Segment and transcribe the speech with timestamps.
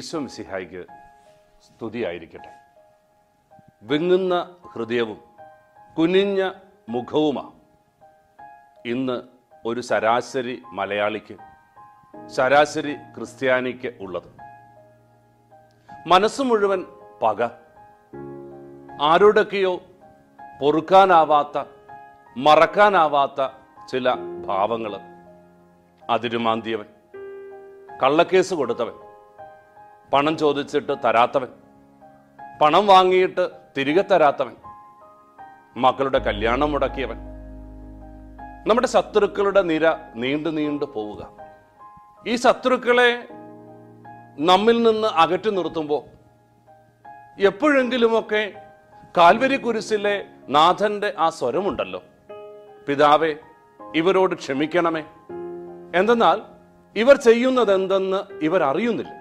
[0.00, 0.84] ഈശോ മിസിഹായിക്ക്
[1.66, 2.52] സ്തുതിയായിരിക്കട്ടെ.
[3.82, 5.20] വിങ്ങുന്ന ഹൃദയവും
[5.98, 6.50] കുനിഞ്ഞ
[6.88, 7.50] മുഖവുമാണ്
[8.86, 9.22] ഇന്ന്
[9.66, 11.36] ഒരു ശരാശരി മലയാളിക്ക്
[12.28, 14.30] ശരാശരി ക്രിസ്ത്യാനിക്ക് ഉള്ളത്.
[16.06, 16.84] മനസ്സ് മുഴുവൻ
[17.22, 17.44] പക.
[19.02, 19.82] ആരോടൊക്കെയോ
[20.60, 21.64] പൊറുക്കാനാവാത്ത
[22.36, 23.48] മറക്കാനാവാത്ത
[23.88, 24.14] ചില
[24.46, 25.00] ഭാവങ്ങൾ
[26.10, 26.86] അതിരുമാന്തിയവൻ.
[28.02, 29.10] കള്ളക്കേസ് കൊടുത്തവൻ.
[30.12, 31.48] പണം ചോദിച്ചിട്ട് തരാത്തവൻ.
[32.62, 34.56] പണം വാങ്ങിയിട്ട് തിരികെ തരാത്തവൻ.
[35.76, 37.16] മക്കളുടെ കല്യാണം മുടക്കിയവൻ.
[38.66, 41.28] നമ്മുടെ ശത്രുക്കളുടെ നിര നീണ്ടു നീണ്ടു പോവുക.
[42.26, 43.28] ഈ ശത്രുക്കളെ
[44.38, 46.02] നമ്മിൽ നിന്ന് അകറ്റി നിർത്തുമ്പോൾ
[47.40, 48.52] എപ്പോഴെങ്കിലുമൊക്കെ
[49.16, 52.02] കാൽവരി കുരിശിലെ നാഥന്റെ ആ സ്വരമുണ്ടല്ലോ.
[52.88, 53.36] പിതാവെ
[53.94, 55.04] ഇവരോട് ക്ഷമിക്കണമേ.
[55.94, 56.42] എന്തെന്നാൽ
[56.96, 59.19] ഇവർ ചെയ്യുന്നത് എന്തെന്ന് ഇവർ അറിയുന്നില്ല.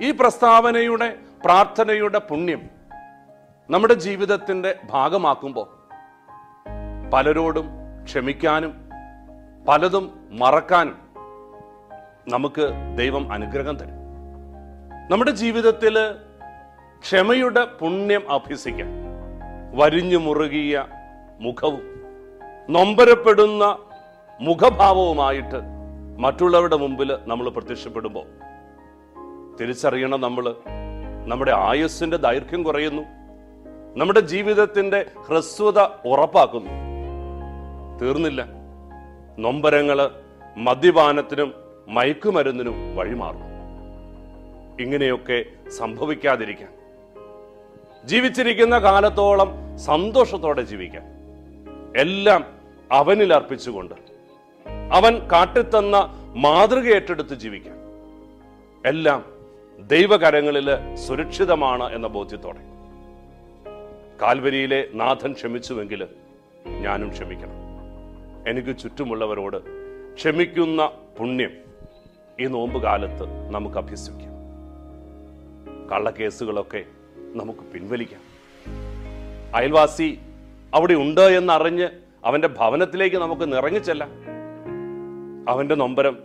[0.00, 1.08] ഈ പ്രസ്താവനയുടെ
[1.44, 2.62] പ്രാർത്ഥനയുടെ പുണ്യം
[3.70, 5.66] നമ്മുടെ ജീവിതത്തിന്റെ ഭാഗമാക്കുമ്പോൾ
[7.12, 7.66] പലരോടും
[8.04, 8.72] ക്ഷമിക്കാനും
[9.66, 10.96] പലതും മറക്കാനും
[12.28, 12.64] നമുക്ക്
[12.96, 13.92] ദൈവം അനുഗ്രഹം തരും.
[15.10, 15.96] നമ്മുടെ ജീവിതത്തിൽ
[17.02, 18.90] ക്ഷമയുടെ പുണ്യം അഭ്യസിക്കാൻ
[19.74, 20.76] വരിഞ്ഞു മുറുകിയ
[21.40, 21.84] മുഖവും
[22.68, 23.64] നൊമ്പരപ്പെടുന്ന
[24.40, 25.60] മുഖഭാവവുമായിട്ട്
[26.18, 28.26] മറ്റുള്ളവരുടെ മുമ്പിൽ നമ്മൾ പ്രത്യക്ഷപ്പെടുമ്പോൾ
[29.60, 30.54] തിരിച്ചറിയണം നമ്മൾ
[31.26, 33.02] നമ്മുടെ ആയുസ്സിന്റെ ദൈർഘ്യം കുറയുന്നു.
[33.96, 36.70] നമ്മുടെ ജീവിതത്തിന്റെ ഹ്രസ്വത ഉറപ്പാക്കുന്നു.
[38.02, 38.46] തീർന്നില്ല.
[39.38, 40.10] നൊമ്പരങ്ങൾ
[40.56, 41.54] മദ്യപാനത്തിനും
[41.88, 43.46] മയക്കുമരുന്നിനും വഴിമാറും
[44.80, 46.68] ഇങ്ങനെയൊക്കെ സംഭവിക്കാതിരിക്കാൻ.
[48.04, 51.02] ജീവിച്ചിരിക്കുന്ന കാലത്തോളം സന്തോഷത്തോടെ ജീവിക്കാൻ.
[51.96, 52.44] എല്ലാം
[52.92, 53.94] അവനിൽ അർപ്പിച്ചുകൊണ്ട്.
[54.92, 57.74] അവൻ കാട്ടിത്തന്ന മാതൃക ഏറ്റെടുത്ത് ജീവിക്കാൻ.
[58.86, 59.35] എല്ലാം
[59.80, 62.58] ദൈവകരങ്ങളിൽ സുരക്ഷിതമാണ് എന്ന ബോധ്യത്തോടെ.
[64.22, 66.06] കാൽവരിയിലെ നാഥൻ ക്ഷമിച്ചുവെങ്കിൽ
[66.66, 67.66] ഞാനും ക്ഷമിക്കണം.
[68.48, 69.56] എനിക്ക് ചുറ്റുമുള്ളവരോട്
[70.14, 71.50] ക്ഷമിക്കുന്ന പുണ്യം
[72.40, 74.26] ഈ നോമ്പ് കാലത്ത് നമുക്ക് അഭ്യസിക്കാം.
[75.92, 76.84] കള്ളക്കേസുകളൊക്കെ
[77.16, 78.20] നമുക്ക് പിൻവലിക്കാം.
[79.56, 80.18] അയൽവാസി
[80.74, 81.88] അവിടെ ഉണ്ട് എന്നറിഞ്ഞ്
[82.24, 84.10] അവന്റെ ഭവനത്തിലേക്ക് നമുക്ക് നിറങ്ങിച്ചെല്ലാം
[85.48, 86.18] അവന്റെ നൊമ്പരം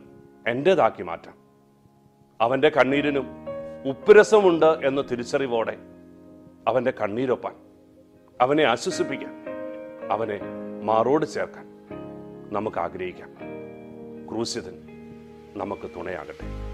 [0.48, 1.34] എന്റെതാക്കി മാറ്റാം.
[2.42, 3.41] അവന്റെ കണ്ണീരിനും
[3.86, 5.78] ഉപ്പുരസമുണ്ട് എന്ന തിരിച്ചറിവോടെ
[6.68, 7.56] അവന്റെ കണ്ണീരൊപ്പാൻ
[8.42, 9.46] അവനെ ആശ്വസിപ്പിക്കാൻ
[10.12, 10.40] അവനെ
[10.84, 11.66] മാറോട് ചേർക്കാൻ
[12.54, 13.30] നമുക്ക് ആഗ്രഹിക്കാം.
[14.30, 14.76] ക്രൂശിതൻ
[15.56, 16.71] നമുക്ക് തുണയാകട്ടെ.